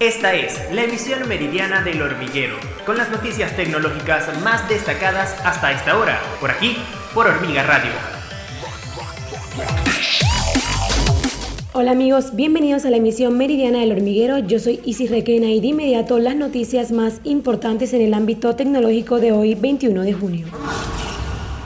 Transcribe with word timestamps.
Esta 0.00 0.34
es 0.34 0.58
la 0.72 0.82
emisión 0.82 1.28
meridiana 1.28 1.80
del 1.80 2.02
hormiguero, 2.02 2.56
con 2.84 2.96
las 2.96 3.10
noticias 3.10 3.54
tecnológicas 3.54 4.26
más 4.42 4.68
destacadas 4.68 5.36
hasta 5.44 5.70
esta 5.70 5.96
hora, 5.96 6.20
por 6.40 6.50
aquí, 6.50 6.76
por 7.14 7.28
Hormiga 7.28 7.62
Radio. 7.62 7.92
Hola 11.72 11.92
amigos, 11.92 12.34
bienvenidos 12.34 12.84
a 12.84 12.90
la 12.90 12.96
emisión 12.96 13.38
meridiana 13.38 13.78
del 13.80 13.92
hormiguero. 13.92 14.38
Yo 14.40 14.58
soy 14.58 14.80
Isis 14.84 15.10
Requena 15.10 15.46
y 15.50 15.60
de 15.60 15.68
inmediato 15.68 16.18
las 16.18 16.34
noticias 16.34 16.90
más 16.90 17.20
importantes 17.22 17.92
en 17.92 18.02
el 18.02 18.14
ámbito 18.14 18.56
tecnológico 18.56 19.20
de 19.20 19.30
hoy, 19.30 19.54
21 19.54 20.02
de 20.02 20.12
junio. 20.12 20.46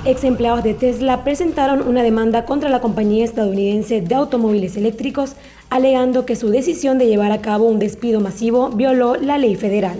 Ex 0.05 0.23
empleados 0.23 0.63
de 0.63 0.75
Tesla 0.75 1.25
presentaron 1.25 1.87
una 1.87 2.03
demanda 2.03 2.45
contra 2.45 2.71
la 2.71 2.81
compañía 2.81 3.25
estadounidense 3.25 4.01
de 4.01 4.15
automóviles 4.15 4.77
eléctricos, 4.77 5.35
alegando 5.71 6.25
que 6.25 6.37
su 6.37 6.51
decisión 6.51 6.99
de 6.99 7.07
llevar 7.07 7.33
a 7.33 7.41
cabo 7.41 7.67
un 7.67 7.81
despido 7.81 8.21
masivo 8.21 8.71
violó 8.71 9.17
la 9.17 9.39
ley 9.39 9.57
federal. 9.57 9.99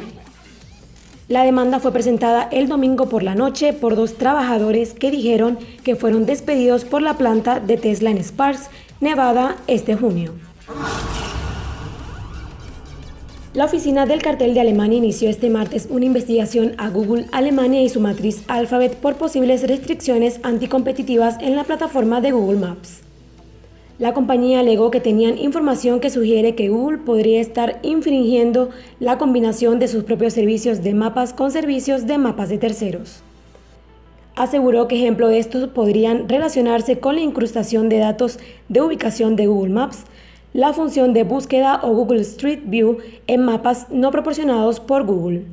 La 1.27 1.43
demanda 1.43 1.81
fue 1.81 1.93
presentada 1.93 2.49
el 2.53 2.69
domingo 2.69 3.09
por 3.09 3.23
la 3.23 3.35
noche 3.35 3.73
por 3.73 3.97
dos 3.97 4.15
trabajadores 4.15 4.95
que 4.95 5.11
dijeron 5.11 5.59
que 5.83 5.97
fueron 5.97 6.27
despedidos 6.27 6.85
por 6.85 7.03
la 7.03 7.15
planta 7.15 7.61
de 7.61 7.77
Tesla 7.77 8.11
en 8.11 8.19
Sparks, 8.19 8.71
Nevada, 9.01 9.57
este 9.67 9.95
junio. 9.95 10.33
La 13.59 13.65
oficina 13.65 14.07
del 14.07 14.23
cartel 14.23 14.55
de 14.55 14.61
Alemania 14.61 14.99
inició 14.99 15.29
este 15.29 15.51
martes 15.51 15.89
una 15.91 16.05
investigación 16.05 16.75
a 16.79 16.91
Google 16.91 17.27
Alemania 17.33 17.83
y 17.83 17.89
su 17.89 17.99
matriz 17.99 18.45
Alphabet 18.47 18.95
por 18.95 19.17
posibles 19.17 19.67
restricciones 19.67 20.39
anticompetitivas 20.45 21.39
en 21.41 21.57
la 21.57 21.65
plataforma 21.65 22.21
de 22.21 22.31
Google 22.31 22.61
Maps. 22.61 23.01
La 23.99 24.15
compañía 24.15 24.61
alegó 24.61 24.93
que 24.93 25.01
tenían 25.01 25.39
información 25.39 25.99
que 25.99 26.09
sugiere 26.09 26.55
que 26.55 26.69
Google 26.69 26.99
podría 26.99 27.41
estar 27.41 27.81
infringiendo 27.83 28.71
la 29.01 29.19
combinación 29.19 29.81
de 29.81 29.89
sus 29.89 30.05
propios 30.05 30.35
servicios 30.35 30.85
de 30.85 30.95
mapas 30.95 31.33
con 31.33 31.51
servicios 31.51 32.07
de 32.07 32.17
mapas 32.17 32.51
de 32.51 32.59
terceros. 32.59 33.25
Aseguró 34.37 34.87
que 34.87 34.95
ejemplos 34.95 35.31
de 35.31 35.41
estos 35.41 35.69
podrían 35.71 36.29
relacionarse 36.29 37.01
con 37.01 37.17
la 37.17 37.23
incrustación 37.23 37.89
de 37.89 37.99
datos 37.99 38.39
de 38.69 38.83
ubicación 38.83 39.35
de 39.35 39.49
Google 39.49 39.73
Maps, 39.73 40.05
la 40.53 40.73
función 40.73 41.13
de 41.13 41.25
búsqueda 41.25 41.81
o 41.83 41.93
Google 41.93 42.23
Street 42.23 42.61
View 42.65 42.99
en 43.27 43.45
mapas 43.45 43.91
no 43.91 44.11
proporcionados 44.11 44.81
por 44.81 45.05
Google. 45.05 45.45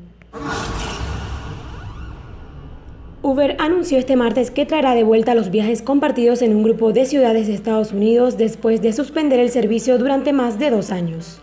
Uber 3.21 3.57
anunció 3.59 3.97
este 3.97 4.15
martes 4.15 4.51
que 4.51 4.67
traerá 4.67 4.93
de 4.93 5.03
vuelta 5.03 5.33
los 5.33 5.49
viajes 5.49 5.81
compartidos 5.81 6.43
en 6.43 6.55
un 6.55 6.63
grupo 6.63 6.93
de 6.93 7.05
ciudades 7.05 7.47
de 7.47 7.55
Estados 7.55 7.91
Unidos 7.91 8.37
después 8.37 8.81
de 8.81 8.93
suspender 8.93 9.39
el 9.39 9.49
servicio 9.49 9.97
durante 9.97 10.31
más 10.31 10.59
de 10.59 10.69
dos 10.69 10.91
años. 10.91 11.41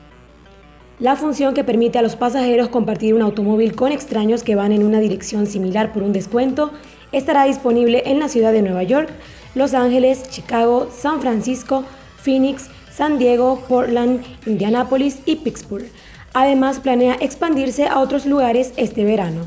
La 1.00 1.16
función 1.16 1.54
que 1.54 1.64
permite 1.64 1.98
a 1.98 2.02
los 2.02 2.14
pasajeros 2.14 2.68
compartir 2.68 3.14
un 3.14 3.22
automóvil 3.22 3.74
con 3.74 3.90
extraños 3.90 4.44
que 4.44 4.54
van 4.54 4.70
en 4.70 4.84
una 4.84 5.00
dirección 5.00 5.48
similar 5.48 5.92
por 5.92 6.04
un 6.04 6.12
descuento 6.12 6.70
estará 7.10 7.44
disponible 7.44 8.04
en 8.06 8.20
la 8.20 8.28
ciudad 8.28 8.52
de 8.52 8.62
Nueva 8.62 8.84
York, 8.84 9.08
Los 9.56 9.74
Ángeles, 9.74 10.30
Chicago, 10.30 10.88
San 10.96 11.20
Francisco, 11.20 11.82
Phoenix, 12.18 12.70
San 12.94 13.18
Diego, 13.18 13.62
Portland, 13.68 14.22
Indianapolis 14.46 15.20
y 15.24 15.36
Pittsburgh. 15.36 15.86
Además, 16.34 16.80
planea 16.80 17.16
expandirse 17.20 17.86
a 17.86 18.00
otros 18.00 18.26
lugares 18.26 18.72
este 18.76 19.04
verano. 19.04 19.40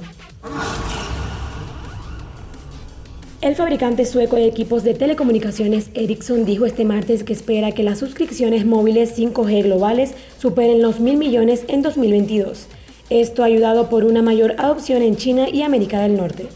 El 3.41 3.55
fabricante 3.55 4.05
sueco 4.05 4.37
de 4.37 4.47
equipos 4.47 4.83
de 4.83 4.95
telecomunicaciones 4.95 5.91
Ericsson 5.93 6.45
dijo 6.45 6.65
este 6.65 6.83
martes 6.83 7.23
que 7.23 7.33
espera 7.33 7.73
que 7.73 7.83
las 7.83 7.99
suscripciones 7.99 8.65
móviles 8.65 9.15
5G 9.17 9.63
globales 9.63 10.15
superen 10.39 10.81
los 10.81 10.99
mil 10.99 11.17
millones 11.17 11.63
en 11.67 11.83
2022. 11.83 12.65
Esto 13.11 13.43
ayudado 13.43 13.87
por 13.87 14.03
una 14.03 14.23
mayor 14.23 14.55
adopción 14.57 15.03
en 15.03 15.15
China 15.15 15.47
y 15.47 15.61
América 15.61 16.01
del 16.01 16.17
Norte 16.17 16.47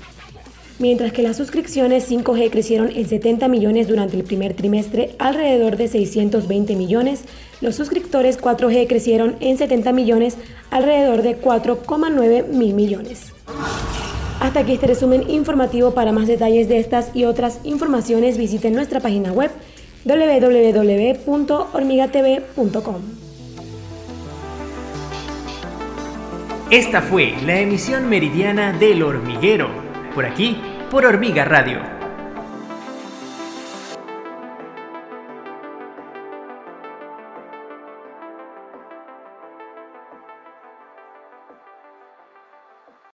mientras 0.80 1.12
que 1.12 1.22
las 1.22 1.38
suscripciones 1.38 2.10
5G 2.10 2.50
crecieron 2.50 2.90
en 2.96 3.08
70 3.08 3.48
millones 3.48 3.88
durante 3.88 4.18
el 4.18 4.24
primer 4.24 4.56
trimestre, 4.56 5.14
alrededor 5.20 5.78
de 5.78 5.88
620 5.88 6.76
millones. 6.76 7.26
Los 7.62 7.76
suscriptores 7.76 8.42
4G 8.42 8.88
crecieron 8.88 9.36
en 9.42 9.58
70 9.58 9.92
millones, 9.92 10.38
alrededor 10.72 11.22
de 11.22 11.40
4,9 11.40 12.48
mil 12.48 12.74
millones. 12.74 13.34
Hasta 14.40 14.62
aquí 14.62 14.72
este 14.74 14.88
resumen 14.88 15.30
informativo. 15.30 15.94
Para 15.94 16.12
más 16.14 16.28
detalles 16.28 16.70
de 16.70 16.80
estas 16.80 17.12
y 17.14 17.26
otras 17.26 17.60
informaciones 17.66 18.38
visiten 18.38 18.74
nuestra 18.74 19.02
página 19.02 19.34
web 19.34 19.52
www.hormigatv.com. 20.06 22.96
Esta 26.72 27.02
fue 27.02 27.34
la 27.46 27.60
emisión 27.60 28.08
meridiana 28.08 28.72
del 28.72 29.04
hormiguero 29.04 29.90
por 30.14 30.26
aquí, 30.26 30.58
por 30.90 31.06
Hormiga 31.06 31.46
Radio. 31.46 31.99